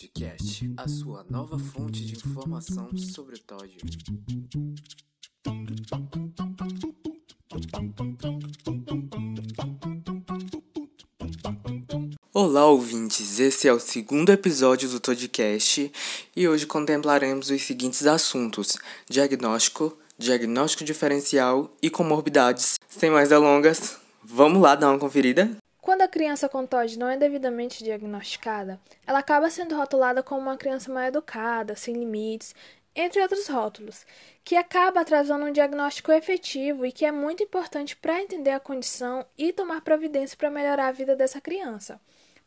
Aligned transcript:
Toddcast, 0.00 0.72
a 0.78 0.88
sua 0.88 1.26
nova 1.28 1.58
fonte 1.58 2.06
de 2.06 2.14
informação 2.14 2.88
sobre 2.96 3.36
o 3.36 3.38
Todd. 3.38 3.76
Olá, 12.32 12.64
ouvintes! 12.64 13.38
Esse 13.38 13.68
é 13.68 13.72
o 13.74 13.78
segundo 13.78 14.30
episódio 14.32 14.88
do 14.88 14.98
Toddcast 14.98 15.92
e 16.34 16.48
hoje 16.48 16.64
contemplaremos 16.64 17.50
os 17.50 17.60
seguintes 17.60 18.06
assuntos: 18.06 18.78
diagnóstico, 19.06 19.98
diagnóstico 20.16 20.82
diferencial 20.82 21.70
e 21.82 21.90
comorbidades. 21.90 22.76
Sem 22.88 23.10
mais 23.10 23.28
delongas, 23.28 23.98
vamos 24.24 24.62
lá 24.62 24.74
dar 24.74 24.92
uma 24.92 24.98
conferida? 24.98 25.58
Quando 25.80 26.02
a 26.02 26.08
criança 26.08 26.48
com 26.48 26.66
TOD 26.66 26.98
não 26.98 27.08
é 27.08 27.16
devidamente 27.16 27.82
diagnosticada, 27.82 28.78
ela 29.06 29.20
acaba 29.20 29.48
sendo 29.48 29.76
rotulada 29.76 30.22
como 30.22 30.42
uma 30.42 30.56
criança 30.56 30.92
mal 30.92 31.04
educada, 31.04 31.74
sem 31.74 31.94
limites, 31.94 32.54
entre 32.94 33.22
outros 33.22 33.48
rótulos, 33.48 34.04
que 34.44 34.56
acaba 34.56 35.00
atrasando 35.00 35.46
um 35.46 35.52
diagnóstico 35.52 36.12
efetivo 36.12 36.84
e 36.84 36.92
que 36.92 37.04
é 37.04 37.12
muito 37.12 37.42
importante 37.42 37.96
para 37.96 38.20
entender 38.20 38.50
a 38.50 38.60
condição 38.60 39.24
e 39.38 39.52
tomar 39.52 39.80
providência 39.80 40.36
para 40.36 40.50
melhorar 40.50 40.88
a 40.88 40.92
vida 40.92 41.16
dessa 41.16 41.40
criança. 41.40 42.00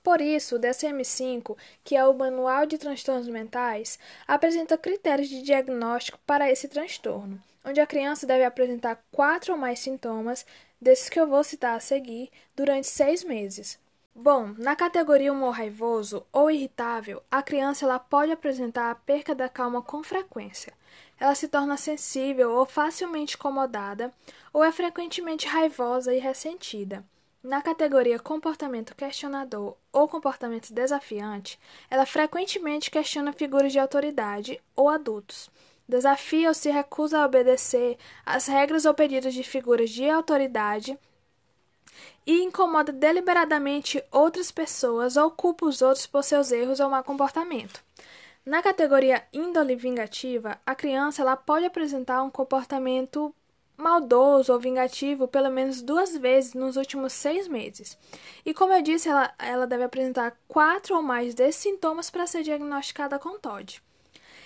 Por 0.03 0.19
isso, 0.19 0.57
o 0.57 0.59
DSM-5, 0.59 1.57
que 1.83 1.95
é 1.95 2.05
o 2.05 2.13
Manual 2.13 2.65
de 2.65 2.77
Transtornos 2.77 3.29
Mentais, 3.29 3.97
apresenta 4.27 4.77
critérios 4.77 5.29
de 5.29 5.41
diagnóstico 5.41 6.19
para 6.25 6.51
esse 6.51 6.67
transtorno, 6.67 7.41
onde 7.63 7.79
a 7.79 7.87
criança 7.87 8.27
deve 8.27 8.43
apresentar 8.43 9.01
quatro 9.11 9.53
ou 9.53 9.57
mais 9.57 9.79
sintomas, 9.79 10.45
desses 10.83 11.09
que 11.09 11.19
eu 11.19 11.25
vou 11.25 11.43
citar 11.43 11.75
a 11.75 11.79
seguir, 11.79 12.29
durante 12.55 12.85
seis 12.85 13.23
meses. 13.23 13.79
Bom, 14.15 14.53
na 14.59 14.75
categoria 14.75 15.33
humor 15.33 15.55
raivoso 15.55 16.23
ou 16.31 16.51
irritável, 16.51 17.23
a 17.31 17.41
criança 17.41 17.85
ela 17.85 17.97
pode 17.97 18.31
apresentar 18.31 18.91
a 18.91 18.95
perca 18.95 19.33
da 19.33 19.49
calma 19.49 19.81
com 19.81 20.03
frequência. 20.03 20.71
Ela 21.19 21.33
se 21.33 21.47
torna 21.47 21.77
sensível 21.77 22.51
ou 22.51 22.65
facilmente 22.65 23.35
incomodada, 23.35 24.13
ou 24.53 24.63
é 24.63 24.71
frequentemente 24.71 25.47
raivosa 25.47 26.13
e 26.13 26.19
ressentida. 26.19 27.03
Na 27.41 27.61
categoria 27.61 28.19
comportamento 28.19 28.95
questionador 28.95 29.75
ou 29.91 30.07
comportamento 30.07 30.71
desafiante, 30.71 31.59
ela 31.89 32.05
frequentemente 32.05 32.91
questiona 32.91 33.33
figuras 33.33 33.71
de 33.71 33.79
autoridade 33.79 34.61
ou 34.75 34.87
adultos. 34.87 35.49
Desafia 35.87 36.47
ou 36.47 36.53
se 36.53 36.69
recusa 36.71 37.19
a 37.19 37.25
obedecer 37.25 37.97
às 38.25 38.47
regras 38.47 38.85
ou 38.85 38.93
pedidos 38.93 39.33
de 39.33 39.43
figuras 39.43 39.89
de 39.89 40.09
autoridade 40.09 40.97
e 42.25 42.41
incomoda 42.41 42.91
deliberadamente 42.91 44.03
outras 44.11 44.51
pessoas 44.51 45.17
ou 45.17 45.29
culpa 45.29 45.65
os 45.65 45.81
outros 45.81 46.07
por 46.07 46.23
seus 46.23 46.51
erros 46.51 46.79
ou 46.79 46.89
mau 46.89 47.03
comportamento. 47.03 47.83
Na 48.45 48.61
categoria 48.61 49.23
índole 49.31 49.75
vingativa, 49.75 50.59
a 50.65 50.75
criança 50.75 51.21
ela 51.21 51.35
pode 51.35 51.65
apresentar 51.65 52.23
um 52.23 52.29
comportamento 52.29 53.33
maldoso 53.75 54.53
ou 54.53 54.59
vingativo 54.59 55.27
pelo 55.27 55.49
menos 55.49 55.81
duas 55.81 56.15
vezes 56.15 56.53
nos 56.53 56.77
últimos 56.77 57.13
seis 57.13 57.47
meses. 57.47 57.97
E 58.45 58.53
como 58.53 58.73
eu 58.73 58.81
disse, 58.81 59.09
ela, 59.09 59.33
ela 59.39 59.67
deve 59.67 59.83
apresentar 59.83 60.37
quatro 60.47 60.95
ou 60.95 61.01
mais 61.01 61.33
desses 61.33 61.61
sintomas 61.61 62.09
para 62.09 62.27
ser 62.27 62.43
diagnosticada 62.43 63.17
com 63.17 63.39
TOD. 63.39 63.81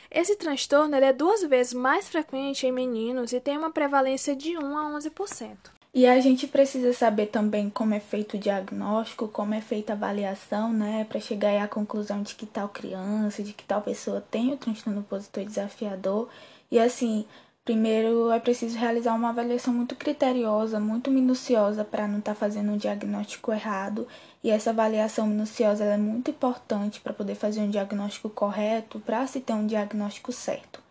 Esse 0.09 0.35
transtorno 0.35 0.95
é 0.95 1.13
duas 1.13 1.41
vezes 1.43 1.73
mais 1.73 2.07
frequente 2.07 2.65
em 2.65 2.71
meninos 2.71 3.33
e 3.33 3.39
tem 3.39 3.57
uma 3.57 3.71
prevalência 3.71 4.35
de 4.35 4.57
1 4.57 4.77
a 4.77 4.99
11%. 4.99 5.77
E 5.93 6.05
a 6.05 6.19
gente 6.19 6.45
precisa 6.45 6.93
saber 6.93 7.27
também 7.27 7.69
como 7.69 7.93
é 7.93 7.99
feito 7.99 8.37
o 8.37 8.39
diagnóstico, 8.39 9.27
como 9.27 9.53
é 9.55 9.61
feita 9.61 9.93
a 9.93 9.95
avaliação, 9.95 10.71
né, 10.71 11.05
para 11.09 11.19
chegar 11.19 11.59
à 11.61 11.67
conclusão 11.67 12.21
de 12.21 12.35
que 12.35 12.45
tal 12.45 12.69
criança, 12.69 13.41
de 13.41 13.51
que 13.51 13.63
tal 13.63 13.81
pessoa 13.81 14.21
tem 14.21 14.53
o 14.53 14.57
transtorno 14.57 14.99
opositor 14.99 15.43
desafiador. 15.43 16.29
E 16.69 16.77
assim, 16.77 17.25
Primeiro, 17.67 18.31
é 18.31 18.39
preciso 18.39 18.77
realizar 18.77 19.13
uma 19.13 19.27
avaliação 19.27 19.73
muito 19.73 19.93
criteriosa, 19.93 20.79
muito 20.79 21.11
minuciosa 21.11 21.83
para 21.83 22.07
não 22.07 22.19
estar 22.19 22.33
tá 22.33 22.39
fazendo 22.39 22.71
um 22.71 22.77
diagnóstico 22.77 23.51
errado. 23.51 24.07
E 24.41 24.49
essa 24.49 24.69
avaliação 24.69 25.27
minuciosa 25.27 25.83
é 25.83 25.97
muito 25.97 26.31
importante 26.31 27.01
para 27.01 27.11
poder 27.11 27.35
fazer 27.35 27.59
um 27.59 27.69
diagnóstico 27.69 28.29
correto, 28.29 29.01
para 29.01 29.27
se 29.27 29.41
ter 29.41 29.51
um 29.51 29.67
diagnóstico 29.67 30.31
certo. 30.31 30.86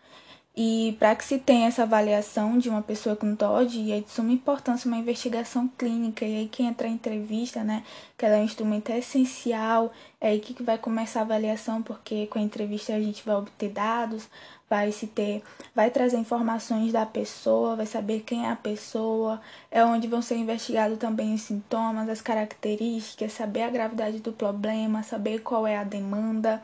E 0.59 0.97
para 0.99 1.15
que 1.15 1.22
se 1.22 1.39
tenha 1.39 1.69
essa 1.69 1.83
avaliação 1.83 2.56
de 2.59 2.71
uma 2.71 2.81
pessoa 2.81 3.15
com 3.15 3.37
TOD, 3.37 3.93
é 3.93 4.00
de 4.00 4.11
suma 4.11 4.33
importância 4.33 4.89
uma 4.89 4.97
investigação 4.97 5.69
clínica. 5.77 6.25
E 6.25 6.34
aí 6.34 6.49
que 6.49 6.62
entra 6.62 6.89
a 6.89 6.91
entrevista, 6.91 7.62
né? 7.62 7.84
Que 8.17 8.25
ela 8.25 8.37
é 8.37 8.41
um 8.41 8.44
instrumento 8.44 8.91
essencial. 8.91 9.93
É 10.19 10.28
aí 10.28 10.41
que 10.41 10.62
vai 10.62 10.78
começar 10.78 11.21
a 11.21 11.22
avaliação, 11.25 11.83
porque 11.83 12.27
com 12.28 12.39
a 12.39 12.43
entrevista 12.43 12.94
a 12.94 13.00
gente 13.00 13.22
vai 13.22 13.37
obter 13.37 13.69
dados, 13.69 14.31
vai 14.69 14.91
se 14.93 15.06
ter, 15.06 15.43
vai 15.75 15.91
trazer 15.91 16.17
informações 16.17 16.91
da 16.91 17.05
pessoa, 17.05 17.77
vai 17.77 17.87
saber 17.87 18.21
quem 18.21 18.47
é 18.47 18.50
a 18.50 18.56
pessoa, 18.56 19.41
é 19.71 19.84
onde 19.84 20.09
vão 20.09 20.23
ser 20.23 20.37
investigados 20.37 20.97
também 20.99 21.34
os 21.34 21.43
sintomas, 21.43 22.09
as 22.09 22.23
características, 22.23 23.34
saber 23.34 23.62
a 23.62 23.71
gravidade 23.71 24.21
do 24.21 24.33
problema, 24.33 25.03
saber 25.03 25.41
qual 25.41 25.67
é 25.67 25.77
a 25.77 25.84
demanda. 25.84 26.62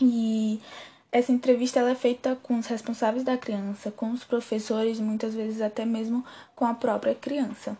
E 0.00 0.60
essa 1.12 1.30
entrevista 1.30 1.80
é 1.80 1.94
feita 1.94 2.34
com 2.42 2.58
os 2.58 2.66
responsáveis 2.66 3.22
da 3.22 3.36
criança, 3.36 3.90
com 3.90 4.10
os 4.12 4.24
professores, 4.24 4.98
muitas 4.98 5.34
vezes 5.34 5.60
até 5.60 5.84
mesmo 5.84 6.24
com 6.56 6.64
a 6.64 6.72
própria 6.72 7.14
criança. 7.14 7.76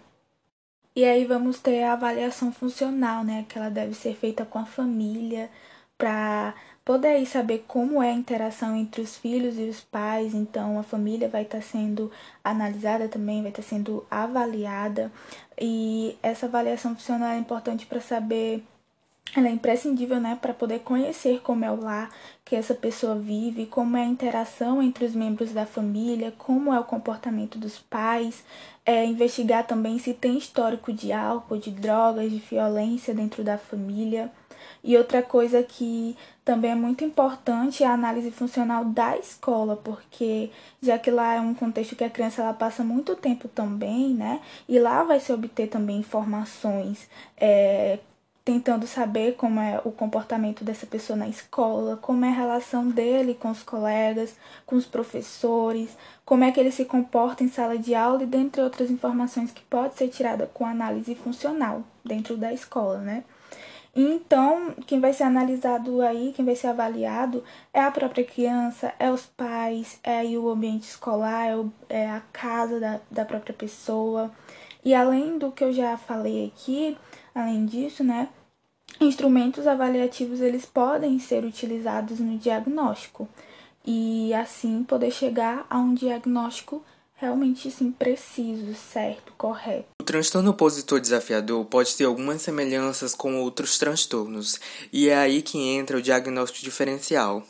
E 0.95 1.05
aí 1.05 1.25
vamos 1.25 1.59
ter 1.59 1.83
a 1.83 1.95
avaliação 1.95 2.53
funcional, 2.53 3.25
né, 3.25 3.47
que 3.49 3.59
ela 3.59 3.71
deve 3.71 3.95
ser 3.95 4.15
feita 4.15 4.45
com 4.45 4.59
a 4.59 4.67
família 4.67 5.51
para 5.97 6.55
poder 6.85 7.25
saber 7.27 7.65
como 7.67 8.03
é 8.03 8.11
a 8.11 8.15
interação 8.15 8.77
entre 8.77 9.01
os 9.01 9.17
filhos 9.17 9.57
e 9.59 9.63
os 9.63 9.81
pais, 9.81 10.35
então 10.35 10.79
a 10.79 10.83
família 10.83 11.29
vai 11.29 11.43
estar 11.43 11.59
tá 11.59 11.65
sendo 11.65 12.11
analisada 12.45 13.09
também, 13.09 13.41
vai 13.41 13.51
estar 13.51 13.63
tá 13.63 13.69
sendo 13.69 14.05
avaliada, 14.11 15.11
e 15.59 16.17
essa 16.23 16.47
avaliação 16.47 16.95
funcional 16.95 17.31
é 17.31 17.39
importante 17.39 17.87
para 17.87 18.01
saber 18.01 18.63
ela 19.35 19.49
é 19.49 19.51
imprescindível, 19.51 20.21
né, 20.21 20.39
para 20.41 20.53
poder 20.53 20.81
conhecer 20.81 21.41
como 21.41 21.65
é 21.65 21.71
o 21.71 21.81
lar 21.81 22.11
que 22.45 22.55
essa 22.55 22.75
pessoa 22.75 23.15
vive, 23.15 23.65
como 23.65 23.97
é 23.97 24.03
a 24.03 24.07
interação 24.07 24.83
entre 24.83 25.07
os 25.07 25.15
membros 25.15 25.53
da 25.53 25.65
família, 25.65 26.35
como 26.37 26.73
é 26.73 26.79
o 26.79 26.85
comportamento 26.85 27.59
dos 27.59 27.79
pais, 27.79 28.45
é, 28.85 29.07
investigar 29.07 29.67
também 29.67 29.99
se 29.99 30.13
tem 30.13 30.37
histórico 30.37 30.93
de 30.93 31.13
álcool, 31.13 31.57
de 31.57 31.71
drogas, 31.71 32.31
de 32.31 32.39
violência 32.39 33.15
dentro 33.15 33.43
da 33.43 33.57
família. 33.57 34.31
E 34.85 34.97
outra 34.97 35.23
coisa 35.23 35.63
que 35.63 36.17
também 36.45 36.73
é 36.73 36.75
muito 36.75 37.05
importante 37.05 37.85
é 37.85 37.87
a 37.87 37.93
análise 37.95 38.31
funcional 38.33 38.85
da 38.85 39.17
escola, 39.17 39.77
porque 39.77 40.51
já 40.83 40.99
que 40.99 41.11
lá 41.11 41.35
é 41.37 41.41
um 41.41 41.55
contexto 41.55 41.97
que 41.97 42.05
a 42.05 42.11
criança 42.11 42.43
ela 42.43 42.53
passa 42.53 42.83
muito 42.85 43.15
tempo 43.17 43.49
também, 43.49 44.13
né? 44.13 44.41
E 44.69 44.79
lá 44.79 45.05
vai 45.05 45.21
se 45.21 45.33
obter 45.33 45.69
também 45.69 45.99
informações 45.99 47.09
é, 47.37 48.01
tentando 48.45 48.87
saber 48.87 49.37
como 49.37 49.61
é 49.61 49.81
o 49.85 49.93
comportamento 49.93 50.65
dessa 50.65 50.87
pessoa 50.87 51.17
na 51.17 51.29
escola, 51.29 51.97
como 51.97 52.25
é 52.25 52.29
a 52.29 52.33
relação 52.33 52.89
dele 52.89 53.35
com 53.35 53.51
os 53.51 53.63
colegas, 53.63 54.35
com 54.67 54.77
os 54.77 54.87
professores, 54.87 55.97
como 56.25 56.45
é 56.45 56.51
que 56.51 56.59
ele 56.59 56.73
se 56.73 56.85
comporta 56.85 57.45
em 57.45 57.49
sala 57.49 57.79
de 57.79 57.95
aula 57.95 58.25
e 58.25 58.27
dentre 58.27 58.61
outras 58.61 58.91
informações 58.91 59.53
que 59.53 59.63
pode 59.63 59.95
ser 59.95 60.09
tirada 60.09 60.51
com 60.53 60.67
análise 60.67 61.15
funcional 61.15 61.85
dentro 62.05 62.37
da 62.37 62.53
escola, 62.53 62.99
né? 62.99 63.25
Então, 63.95 64.75
quem 64.87 65.01
vai 65.01 65.13
ser 65.13 65.25
analisado 65.25 66.01
aí, 66.01 66.33
quem 66.35 66.45
vai 66.45 66.57
ser 66.57 66.69
avaliado 66.69 67.45
é 67.75 67.81
a 67.81 67.91
própria 67.91 68.25
criança, 68.25 68.93
é 68.99 69.11
os 69.11 69.27
pais, 69.27 70.01
é 70.03 70.21
aí 70.21 70.39
o 70.39 70.49
ambiente 70.49 70.85
escolar, 70.85 71.47
é, 71.47 71.57
o, 71.57 71.71
é 71.91 72.09
a 72.09 72.23
casa 72.33 72.81
da, 72.81 73.01
da 73.11 73.25
própria 73.25 73.55
pessoa. 73.55 74.33
E 74.83 74.95
além 74.95 75.39
do 75.39 75.53
que 75.53 75.63
eu 75.63 75.73
já 75.73 75.97
falei 75.99 76.47
aqui, 76.47 76.97
além 77.35 77.67
disso, 77.67 78.03
né, 78.03 78.29
instrumentos 79.01 79.67
avaliativos 79.67 80.41
eles 80.41 80.67
podem 80.67 81.19
ser 81.19 81.45
utilizados 81.45 82.19
no 82.19 82.39
diagnóstico 82.39 83.29
e 83.85 84.33
assim 84.35 84.85
poder 84.85 85.11
chegar 85.11 85.67
a 85.69 85.79
um 85.79 85.95
diagnóstico 85.95 86.85
realmente 87.23 87.71
sim 87.71 87.93
preciso, 87.93 88.75
certo, 88.75 89.33
correto. 89.39 89.87
O 90.01 90.05
transtorno 90.05 90.51
opositor 90.51 91.01
desafiador 91.01 91.65
pode 91.67 91.97
ter 91.97 92.05
algumas 92.05 92.43
semelhanças 92.43 93.15
com 93.15 93.41
outros 93.41 93.79
transtornos, 93.79 94.59
e 94.93 95.09
é 95.09 95.17
aí 95.17 95.41
que 95.41 95.57
entra 95.57 95.97
o 95.97 96.03
diagnóstico 96.03 96.65
diferencial. 96.65 97.47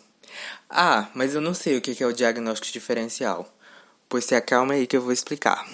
Ah, 0.69 1.09
mas 1.15 1.35
eu 1.35 1.41
não 1.41 1.55
sei 1.55 1.79
o 1.79 1.81
que 1.81 2.03
é 2.03 2.07
o 2.07 2.13
diagnóstico 2.13 2.71
diferencial. 2.71 3.49
Pois 4.11 4.27
se 4.27 4.35
acalma 4.35 4.75
aí 4.75 4.87
que 4.87 4.97
eu 4.97 5.01
vou 5.01 5.13
explicar. 5.13 5.67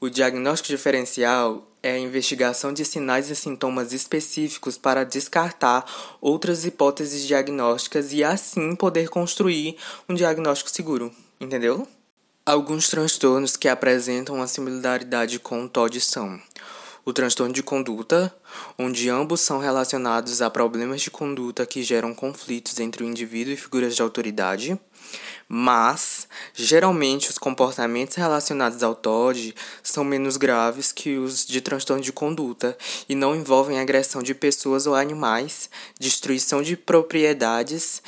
O 0.00 0.08
diagnóstico 0.08 0.68
diferencial 0.68 1.64
é 1.86 1.92
a 1.92 1.98
investigação 1.98 2.72
de 2.72 2.84
sinais 2.84 3.30
e 3.30 3.36
sintomas 3.36 3.92
específicos 3.92 4.76
para 4.76 5.04
descartar 5.04 5.84
outras 6.20 6.64
hipóteses 6.64 7.24
diagnósticas 7.26 8.12
e 8.12 8.24
assim 8.24 8.74
poder 8.74 9.08
construir 9.08 9.76
um 10.08 10.14
diagnóstico 10.14 10.68
seguro. 10.68 11.12
Entendeu? 11.40 11.86
Alguns 12.44 12.88
transtornos 12.88 13.56
que 13.56 13.68
apresentam 13.68 14.36
uma 14.36 14.46
similaridade 14.46 15.38
com 15.38 15.64
o 15.64 15.68
TOD 15.68 16.00
são 16.00 16.40
o 17.06 17.12
transtorno 17.12 17.54
de 17.54 17.62
conduta, 17.62 18.34
onde 18.76 19.08
ambos 19.08 19.40
são 19.40 19.60
relacionados 19.60 20.42
a 20.42 20.50
problemas 20.50 21.00
de 21.00 21.08
conduta 21.08 21.64
que 21.64 21.84
geram 21.84 22.12
conflitos 22.12 22.80
entre 22.80 23.04
o 23.04 23.06
indivíduo 23.06 23.52
e 23.52 23.56
figuras 23.56 23.94
de 23.94 24.02
autoridade, 24.02 24.76
mas 25.48 26.26
geralmente 26.52 27.30
os 27.30 27.38
comportamentos 27.38 28.16
relacionados 28.16 28.82
ao 28.82 28.96
TOD 28.96 29.54
são 29.84 30.02
menos 30.02 30.36
graves 30.36 30.90
que 30.90 31.16
os 31.16 31.46
de 31.46 31.60
transtorno 31.60 32.02
de 32.02 32.12
conduta 32.12 32.76
e 33.08 33.14
não 33.14 33.36
envolvem 33.36 33.78
agressão 33.78 34.20
de 34.20 34.34
pessoas 34.34 34.84
ou 34.88 34.96
animais, 34.96 35.70
destruição 36.00 36.60
de 36.60 36.76
propriedades 36.76 38.02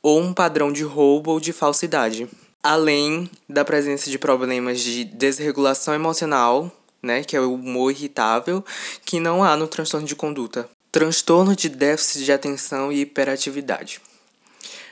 ou 0.00 0.20
um 0.20 0.32
padrão 0.32 0.72
de 0.72 0.84
roubo 0.84 1.32
ou 1.32 1.40
de 1.40 1.52
falsidade. 1.52 2.28
Além 2.62 3.28
da 3.48 3.64
presença 3.64 4.08
de 4.08 4.16
problemas 4.16 4.78
de 4.80 5.02
desregulação 5.04 5.92
emocional, 5.92 6.70
né, 7.04 7.22
que 7.22 7.36
é 7.36 7.40
o 7.40 7.54
humor 7.54 7.90
irritável, 7.90 8.64
que 9.04 9.20
não 9.20 9.44
há 9.44 9.56
no 9.56 9.68
transtorno 9.68 10.06
de 10.06 10.16
conduta. 10.16 10.68
Transtorno 10.90 11.54
de 11.54 11.68
déficit 11.68 12.24
de 12.24 12.32
atenção 12.32 12.90
e 12.90 13.00
hiperatividade. 13.00 14.00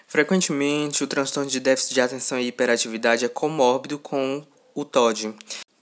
Frequentemente, 0.06 1.02
o 1.02 1.06
transtorno 1.06 1.48
de 1.48 1.58
déficit 1.58 1.94
de 1.94 2.00
atenção 2.00 2.38
e 2.38 2.48
hiperatividade 2.48 3.24
é 3.24 3.28
comórbido 3.28 3.98
com 3.98 4.44
o 4.74 4.84
TOD. 4.84 5.34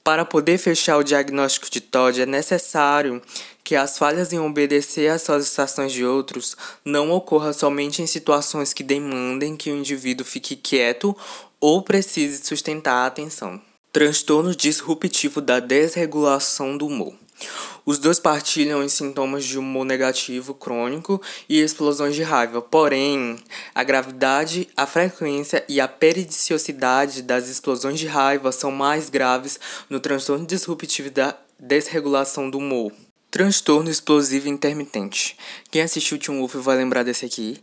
Para 0.04 0.24
poder 0.24 0.56
fechar 0.56 0.96
o 0.98 1.02
diagnóstico 1.02 1.70
de 1.70 1.80
TOD, 1.80 2.22
é 2.22 2.26
necessário 2.26 3.20
que 3.62 3.76
as 3.76 3.98
falhas 3.98 4.32
em 4.32 4.38
obedecer 4.38 5.08
às 5.08 5.22
solicitações 5.22 5.92
de 5.92 6.04
outros 6.04 6.56
não 6.84 7.10
ocorram 7.10 7.52
somente 7.52 8.02
em 8.02 8.06
situações 8.06 8.72
que 8.72 8.82
demandem 8.82 9.56
que 9.56 9.70
o 9.70 9.76
indivíduo 9.76 10.24
fique 10.24 10.56
quieto 10.56 11.16
ou 11.60 11.82
precise 11.82 12.44
sustentar 12.44 13.04
a 13.04 13.06
atenção. 13.06 13.60
Transtorno 13.92 14.54
disruptivo 14.54 15.40
da 15.40 15.58
desregulação 15.58 16.78
do 16.78 16.86
humor. 16.86 17.12
Os 17.84 17.98
dois 17.98 18.20
partilham 18.20 18.84
em 18.84 18.88
sintomas 18.88 19.44
de 19.44 19.58
humor 19.58 19.84
negativo 19.84 20.54
crônico 20.54 21.20
e 21.48 21.60
explosões 21.60 22.14
de 22.14 22.22
raiva, 22.22 22.62
porém, 22.62 23.36
a 23.74 23.82
gravidade, 23.82 24.68
a 24.76 24.86
frequência 24.86 25.64
e 25.68 25.80
a 25.80 25.88
periodicidade 25.88 27.20
das 27.22 27.48
explosões 27.48 27.98
de 27.98 28.06
raiva 28.06 28.52
são 28.52 28.70
mais 28.70 29.10
graves 29.10 29.58
no 29.88 29.98
transtorno 29.98 30.46
disruptivo 30.46 31.10
da 31.10 31.36
desregulação 31.58 32.48
do 32.48 32.58
humor. 32.58 32.92
Transtorno 33.28 33.90
explosivo 33.90 34.48
intermitente. 34.48 35.36
Quem 35.68 35.82
assistiu 35.82 36.16
Teen 36.16 36.38
Wolf 36.38 36.54
vai 36.54 36.76
lembrar 36.76 37.02
desse 37.02 37.26
aqui. 37.26 37.60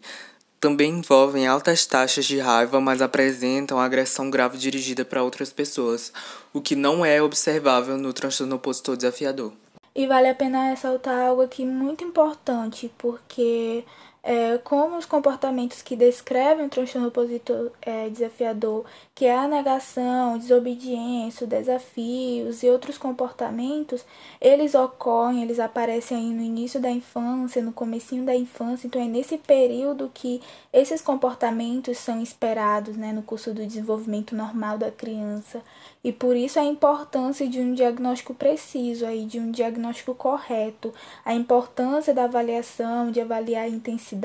Também 0.60 0.90
envolvem 0.90 1.46
altas 1.46 1.86
taxas 1.86 2.26
de 2.26 2.40
raiva, 2.40 2.82
mas 2.82 3.02
apresentam 3.02 3.80
agressão 3.80 4.30
grave 4.30 4.58
dirigida 4.58 5.06
para 5.06 5.24
outras 5.24 5.52
pessoas, 5.52 6.12
o 6.52 6.60
que 6.60 6.76
não 6.76 7.06
é 7.06 7.22
observável 7.22 7.98
no 7.98 8.12
transtorno 8.12 8.56
opositor 8.56 8.98
desafiador. 8.98 9.54
E 9.96 10.08
vale 10.08 10.28
a 10.30 10.36
pena 10.36 10.70
ressaltar 10.70 11.28
algo 11.28 11.42
aqui 11.44 11.64
muito 11.64 12.04
importante, 12.04 12.92
porque 12.98 13.84
é, 14.28 14.58
como 14.58 14.98
os 14.98 15.06
comportamentos 15.06 15.82
que 15.82 15.96
descrevem 15.96 16.66
o 16.66 16.70
transtorno 16.70 17.08
opositor 17.08 17.72
é, 17.82 18.10
desafiador, 18.10 18.84
que 19.16 19.24
é 19.24 19.34
a 19.34 19.48
negação, 19.48 20.38
desobediência, 20.38 21.48
desafios 21.48 22.62
e 22.62 22.70
outros 22.70 22.98
comportamentos, 22.98 24.06
eles 24.42 24.76
ocorrem, 24.76 25.44
eles 25.44 25.62
aparecem 25.62 26.18
aí 26.18 26.34
no 26.34 26.42
início 26.42 26.78
da 26.78 26.92
infância, 26.92 27.64
no 27.64 27.72
comecinho 27.72 28.26
da 28.26 28.36
infância, 28.36 28.86
então 28.86 29.02
é 29.02 29.06
nesse 29.06 29.38
período 29.38 30.12
que 30.14 30.42
esses 30.74 31.02
comportamentos 31.02 31.98
são 31.98 32.22
esperados, 32.22 32.98
né, 32.98 33.14
no 33.14 33.22
curso 33.22 33.54
do 33.54 33.66
desenvolvimento 33.66 34.36
normal 34.36 34.78
da 34.78 34.92
criança. 34.92 35.64
E 36.04 36.12
por 36.12 36.36
isso 36.36 36.60
a 36.60 36.64
importância 36.64 37.48
de 37.48 37.60
um 37.60 37.74
diagnóstico 37.74 38.34
preciso, 38.34 39.06
aí, 39.06 39.26
de 39.26 39.40
um 39.40 39.52
diagnóstico 39.52 40.14
correto, 40.14 40.94
a 41.24 41.34
importância 41.34 42.14
da 42.14 42.26
avaliação, 42.26 43.10
de 43.10 43.20
avaliar 43.20 43.64
a 43.64 43.68
intensidade, 43.68 44.17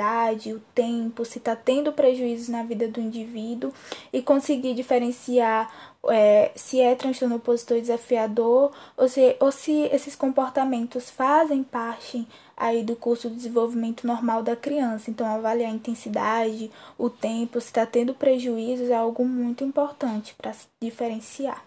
o 0.52 0.60
tempo, 0.74 1.24
se 1.24 1.38
está 1.38 1.54
tendo 1.54 1.92
prejuízos 1.92 2.48
na 2.48 2.62
vida 2.62 2.88
do 2.88 3.00
indivíduo 3.00 3.72
e 4.12 4.22
conseguir 4.22 4.74
diferenciar 4.74 5.92
é, 6.08 6.50
se 6.56 6.80
é 6.80 6.94
transtorno 6.94 7.36
opositor 7.36 7.78
desafiador 7.78 8.72
ou 8.96 9.08
se, 9.08 9.36
ou 9.38 9.52
se 9.52 9.82
esses 9.92 10.16
comportamentos 10.16 11.10
fazem 11.10 11.62
parte 11.62 12.26
aí 12.56 12.82
do 12.82 12.96
curso 12.96 13.28
de 13.28 13.36
desenvolvimento 13.36 14.06
normal 14.06 14.42
da 14.42 14.56
criança. 14.56 15.10
Então, 15.10 15.26
avaliar 15.26 15.70
a 15.70 15.74
intensidade, 15.74 16.70
o 16.98 17.10
tempo, 17.10 17.60
se 17.60 17.68
está 17.68 17.86
tendo 17.86 18.14
prejuízos 18.14 18.90
é 18.90 18.94
algo 18.94 19.24
muito 19.24 19.64
importante 19.64 20.34
para 20.34 20.52
diferenciar. 20.80 21.64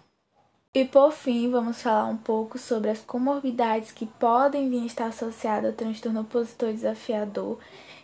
E 0.73 0.83
por 0.83 1.13
fim, 1.13 1.49
vamos 1.49 1.81
falar 1.81 2.05
um 2.05 2.17
pouco 2.17 2.59
sobre 2.59 2.89
as 2.89 2.99
comorbidades 2.99 3.93
que 3.93 4.05
podem 4.05 4.69
vir 4.69 4.85
estar 4.85 5.05
associadas 5.05 5.71
ao 5.71 5.75
transtorno 5.77 6.19
opositor 6.19 6.73
desafiador. 6.73 7.57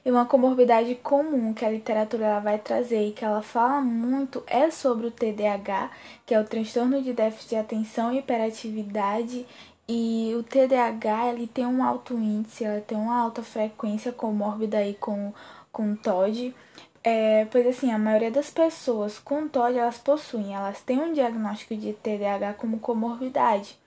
E 0.03 0.09
uma 0.09 0.25
comorbidade 0.25 0.95
comum 0.95 1.53
que 1.53 1.63
a 1.63 1.69
literatura 1.69 2.39
vai 2.39 2.57
trazer 2.57 3.07
e 3.07 3.11
que 3.11 3.23
ela 3.23 3.43
fala 3.43 3.81
muito 3.81 4.43
é 4.47 4.71
sobre 4.71 5.05
o 5.05 5.11
TDAH, 5.11 5.91
que 6.25 6.33
é 6.33 6.39
o 6.39 6.43
transtorno 6.43 7.03
de 7.03 7.13
déficit 7.13 7.49
de 7.49 7.55
atenção 7.55 8.11
e 8.11 8.17
hiperatividade. 8.17 9.45
E 9.87 10.33
o 10.35 10.41
TDAH 10.41 11.33
ele 11.33 11.45
tem 11.45 11.67
um 11.67 11.83
alto 11.83 12.15
índice, 12.15 12.63
ela 12.63 12.81
tem 12.81 12.97
uma 12.97 13.19
alta 13.19 13.43
frequência 13.43 14.11
comórbida 14.11 14.77
aí 14.77 14.95
com, 14.95 15.31
com 15.71 15.95
TOD. 15.95 16.55
É, 17.03 17.45
pois 17.51 17.67
assim, 17.67 17.91
a 17.91 17.99
maioria 17.99 18.31
das 18.31 18.49
pessoas 18.49 19.19
com 19.19 19.47
TOD, 19.47 19.77
elas 19.77 19.99
possuem, 19.99 20.55
elas 20.55 20.81
têm 20.81 20.99
um 20.99 21.13
diagnóstico 21.13 21.75
de 21.75 21.93
TDAH 21.93 22.55
como 22.55 22.79
comorbidade. 22.79 23.80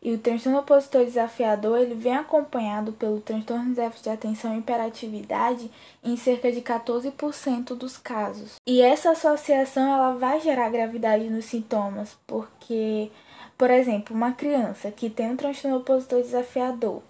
E 0.00 0.12
o 0.12 0.18
transtorno 0.18 0.60
opositor 0.60 1.04
desafiador, 1.04 1.78
ele 1.78 1.94
vem 1.94 2.16
acompanhado 2.16 2.92
pelo 2.92 3.20
transtorno 3.20 3.74
de 3.74 4.10
atenção 4.10 4.54
e 4.54 4.58
hiperatividade 4.58 5.70
em 6.04 6.16
cerca 6.16 6.52
de 6.52 6.60
14% 6.60 7.74
dos 7.74 7.96
casos. 7.96 8.56
E 8.66 8.80
essa 8.80 9.10
associação, 9.10 9.92
ela 9.92 10.12
vai 10.12 10.40
gerar 10.40 10.70
gravidade 10.70 11.28
nos 11.28 11.46
sintomas, 11.46 12.16
porque, 12.26 13.10
por 13.56 13.70
exemplo, 13.70 14.14
uma 14.14 14.32
criança 14.32 14.90
que 14.90 15.10
tem 15.10 15.30
um 15.30 15.36
transtorno 15.36 15.78
opositor 15.78 16.22
desafiador, 16.22 17.02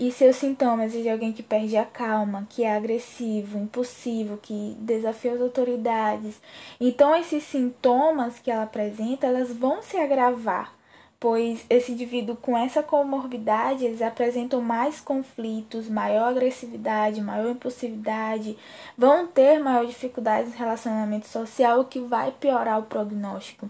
e 0.00 0.12
seus 0.12 0.36
sintomas 0.36 0.94
é 0.94 1.00
de 1.00 1.10
alguém 1.10 1.32
que 1.32 1.42
perde 1.42 1.76
a 1.76 1.84
calma, 1.84 2.46
que 2.48 2.62
é 2.62 2.72
agressivo, 2.72 3.58
impulsivo, 3.58 4.36
que 4.36 4.76
desafia 4.78 5.32
as 5.32 5.40
autoridades. 5.40 6.40
Então, 6.80 7.16
esses 7.16 7.42
sintomas 7.42 8.38
que 8.38 8.48
ela 8.48 8.62
apresenta, 8.62 9.26
elas 9.26 9.52
vão 9.52 9.82
se 9.82 9.96
agravar, 9.96 10.72
pois 11.20 11.66
esse 11.68 11.92
indivíduo 11.92 12.36
com 12.36 12.56
essa 12.56 12.82
comorbidade, 12.82 13.84
eles 13.84 14.00
apresentam 14.00 14.60
mais 14.60 15.00
conflitos, 15.00 15.88
maior 15.88 16.28
agressividade, 16.28 17.20
maior 17.20 17.50
impulsividade, 17.50 18.56
vão 18.96 19.26
ter 19.26 19.58
maior 19.58 19.84
dificuldade 19.84 20.50
no 20.50 20.56
relacionamento 20.56 21.26
social, 21.26 21.80
o 21.80 21.84
que 21.84 21.98
vai 21.98 22.30
piorar 22.32 22.78
o 22.78 22.84
prognóstico. 22.84 23.68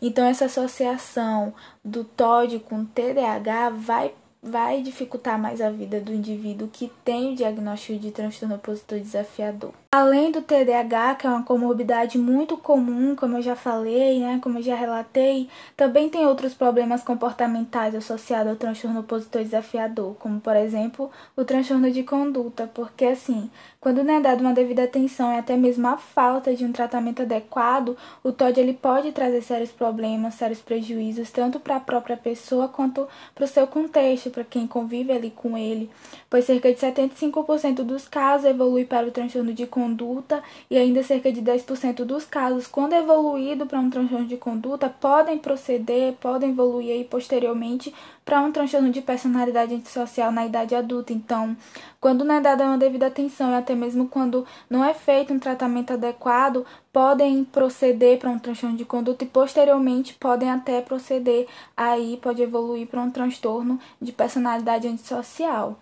Então, 0.00 0.24
essa 0.24 0.44
associação 0.44 1.52
do 1.84 2.04
TOD 2.04 2.60
com 2.60 2.84
TDAH 2.84 3.70
vai 3.70 4.14
vai 4.46 4.82
dificultar 4.82 5.40
mais 5.40 5.58
a 5.62 5.70
vida 5.70 5.98
do 5.98 6.12
indivíduo 6.12 6.68
que 6.70 6.92
tem 7.02 7.32
o 7.32 7.34
diagnóstico 7.34 7.98
de 7.98 8.10
transtorno 8.10 8.56
opositor 8.56 9.00
desafiador. 9.00 9.72
Além 9.96 10.32
do 10.32 10.42
TDAH, 10.42 11.14
que 11.14 11.24
é 11.24 11.30
uma 11.30 11.44
comorbidade 11.44 12.18
muito 12.18 12.56
comum, 12.56 13.14
como 13.14 13.36
eu 13.36 13.42
já 13.42 13.54
falei, 13.54 14.18
né, 14.18 14.40
como 14.42 14.58
eu 14.58 14.62
já 14.62 14.74
relatei, 14.74 15.48
também 15.76 16.08
tem 16.08 16.26
outros 16.26 16.52
problemas 16.52 17.04
comportamentais 17.04 17.94
associados 17.94 18.50
ao 18.50 18.56
transtorno 18.56 18.98
opositor 18.98 19.44
desafiador, 19.44 20.16
como 20.16 20.40
por 20.40 20.56
exemplo 20.56 21.12
o 21.36 21.44
transtorno 21.44 21.92
de 21.92 22.02
conduta, 22.02 22.68
porque 22.74 23.04
assim, 23.04 23.48
quando 23.80 24.02
não 24.02 24.14
é 24.14 24.20
dada 24.20 24.40
uma 24.40 24.52
devida 24.52 24.82
atenção 24.82 25.32
e 25.32 25.38
até 25.38 25.56
mesmo 25.56 25.86
a 25.86 25.96
falta 25.96 26.52
de 26.52 26.64
um 26.64 26.72
tratamento 26.72 27.22
adequado, 27.22 27.96
o 28.24 28.32
TOD 28.32 28.58
ele 28.58 28.72
pode 28.74 29.12
trazer 29.12 29.42
sérios 29.42 29.70
problemas, 29.70 30.34
sérios 30.34 30.60
prejuízos, 30.60 31.30
tanto 31.30 31.60
para 31.60 31.76
a 31.76 31.80
própria 31.80 32.16
pessoa 32.16 32.66
quanto 32.66 33.06
para 33.32 33.44
o 33.44 33.46
seu 33.46 33.64
contexto, 33.68 34.28
para 34.28 34.42
quem 34.42 34.66
convive 34.66 35.12
ali 35.12 35.30
com 35.30 35.56
ele, 35.56 35.88
pois 36.28 36.46
cerca 36.46 36.72
de 36.72 36.80
75% 36.80 37.84
dos 37.84 38.08
casos 38.08 38.46
evolui 38.46 38.84
para 38.84 39.06
o 39.06 39.12
transtorno 39.12 39.52
de 39.52 39.68
conduta 39.68 39.83
conduta 39.84 40.42
e 40.70 40.78
ainda 40.78 41.02
cerca 41.02 41.30
de 41.30 41.42
10% 41.42 42.04
dos 42.04 42.24
casos, 42.24 42.66
quando 42.66 42.94
evoluído 42.94 43.66
para 43.66 43.78
um 43.78 43.90
transtorno 43.90 44.26
de 44.26 44.36
conduta, 44.38 44.88
podem 44.88 45.38
proceder, 45.38 46.14
podem 46.14 46.50
evoluir 46.50 46.92
aí 46.92 47.04
posteriormente 47.04 47.94
para 48.24 48.40
um 48.40 48.50
transtorno 48.50 48.90
de 48.90 49.02
personalidade 49.02 49.74
antissocial 49.74 50.32
na 50.32 50.46
idade 50.46 50.74
adulta. 50.74 51.12
Então, 51.12 51.54
quando 52.00 52.24
não 52.24 52.34
é 52.34 52.40
dada 52.40 52.64
uma 52.64 52.78
devida 52.78 53.06
atenção 53.06 53.50
e 53.50 53.54
até 53.54 53.74
mesmo 53.74 54.08
quando 54.08 54.46
não 54.70 54.82
é 54.82 54.94
feito 54.94 55.32
um 55.32 55.38
tratamento 55.38 55.92
adequado, 55.92 56.64
podem 56.90 57.44
proceder 57.44 58.18
para 58.18 58.30
um 58.30 58.38
transtorno 58.38 58.76
de 58.76 58.84
conduta 58.84 59.24
e 59.24 59.28
posteriormente 59.28 60.14
podem 60.14 60.50
até 60.50 60.80
proceder 60.80 61.46
aí 61.76 62.18
pode 62.22 62.42
evoluir 62.42 62.86
para 62.86 63.02
um 63.02 63.10
transtorno 63.10 63.78
de 64.00 64.12
personalidade 64.12 64.88
antissocial. 64.88 65.78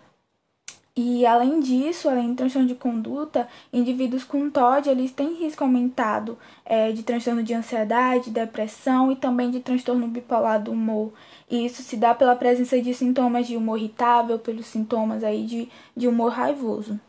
E 0.95 1.25
além 1.25 1.59
disso, 1.59 2.07
além 2.07 2.29
de 2.29 2.35
transtorno 2.35 2.67
de 2.67 2.75
conduta, 2.75 3.47
indivíduos 3.71 4.23
com 4.23 4.47
TOD 4.47 4.89
eles 4.89 5.11
têm 5.11 5.33
risco 5.33 5.63
aumentado 5.63 6.37
é, 6.63 6.91
de 6.91 7.01
transtorno 7.01 7.41
de 7.41 7.51
ansiedade, 7.51 8.29
depressão 8.29 9.11
e 9.11 9.15
também 9.15 9.49
de 9.49 9.59
transtorno 9.59 10.07
bipolar 10.07 10.61
do 10.61 10.71
humor. 10.71 11.11
E 11.49 11.65
isso 11.65 11.81
se 11.81 11.97
dá 11.97 12.13
pela 12.13 12.35
presença 12.35 12.79
de 12.79 12.93
sintomas 12.93 13.47
de 13.47 13.57
humor 13.57 13.79
irritável, 13.79 14.37
pelos 14.37 14.67
sintomas 14.67 15.23
aí 15.23 15.45
de, 15.47 15.67
de 15.97 16.07
humor 16.07 16.31
raivoso. 16.31 16.99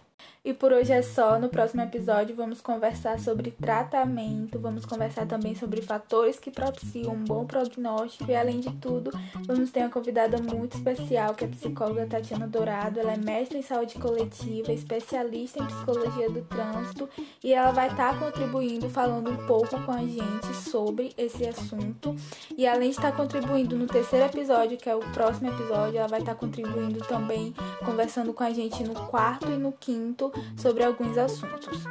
E 0.45 0.53
por 0.53 0.75
hoje 0.75 0.93
é 0.93 1.01
só. 1.01 1.39
No 1.39 1.49
próximo 1.49 1.81
episódio 1.81 2.37
vamos 2.37 2.61
conversar 2.61 3.19
sobre 3.19 3.51
tratamento, 3.51 4.59
vamos 4.59 4.85
conversar 4.85 5.27
também 5.27 5.55
sobre 5.55 5.81
fatores 5.81 6.39
que 6.39 6.51
propiciam 6.51 7.15
um 7.15 7.25
bom 7.25 7.47
prognóstico 7.47 8.31
e 8.31 8.37
além 8.37 8.61
de 8.61 8.71
tudo, 8.73 9.11
vamos 9.47 9.71
ter 9.71 9.81
uma 9.81 9.89
convidada 9.89 10.37
muito 10.37 10.77
especial, 10.77 11.35
que 11.35 11.45
é 11.45 11.47
a 11.47 11.51
psicóloga 11.51 12.07
Tatiana 12.07 12.47
Dourado. 12.47 13.01
Ela 13.01 13.15
é 13.15 13.17
mestre 13.17 13.57
em 13.57 13.63
saúde 13.63 13.95
coletiva, 13.95 14.71
especialista 14.71 15.63
em 15.63 15.67
psicologia 15.67 16.29
do 16.29 16.43
trânsito 16.43 17.09
e 17.43 17.55
ela 17.55 17.71
vai 17.71 17.89
estar 17.89 18.19
contribuindo 18.19 18.91
falando 18.91 19.31
um 19.31 19.47
pouco 19.47 19.81
com 19.83 19.93
a 19.93 20.03
gente 20.03 20.55
sobre 20.57 21.15
esse 21.17 21.47
assunto. 21.47 22.15
E 22.55 22.67
além 22.67 22.91
de 22.91 22.97
estar 22.97 23.17
contribuindo 23.17 23.79
no 23.79 23.87
terceiro 23.87 24.27
episódio, 24.27 24.77
que 24.77 24.91
é 24.91 24.95
o 24.95 25.01
próximo 25.01 25.49
episódio, 25.49 25.97
ela 25.97 26.09
vai 26.09 26.21
estar 26.21 26.35
contribuindo 26.35 27.01
também 27.07 27.55
conversando 27.83 28.35
com 28.35 28.45
a 28.45 28.51
gente 28.51 28.85
no 28.85 28.95
quarto 29.07 29.51
e 29.51 29.57
no 29.57 29.73
quinto 29.73 30.34
sobre 30.57 30.85
alguns 30.85 31.17
assuntos. 31.19 31.85